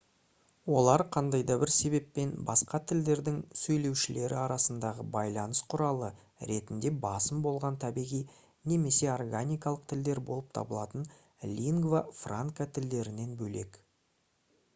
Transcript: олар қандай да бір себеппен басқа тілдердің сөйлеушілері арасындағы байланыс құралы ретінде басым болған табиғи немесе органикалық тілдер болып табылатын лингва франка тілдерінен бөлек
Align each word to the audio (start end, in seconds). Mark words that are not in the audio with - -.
олар 0.77 1.01
қандай 1.15 1.43
да 1.49 1.55
бір 1.63 1.71
себеппен 1.73 2.31
басқа 2.47 2.77
тілдердің 2.91 3.35
сөйлеушілері 3.59 4.39
арасындағы 4.45 5.05
байланыс 5.17 5.59
құралы 5.73 6.09
ретінде 6.51 6.91
басым 7.05 7.43
болған 7.47 7.77
табиғи 7.85 8.21
немесе 8.73 9.09
органикалық 9.17 9.83
тілдер 9.93 10.23
болып 10.31 10.49
табылатын 10.59 11.05
лингва 11.59 12.01
франка 12.23 12.67
тілдерінен 12.79 13.37
бөлек 13.43 13.79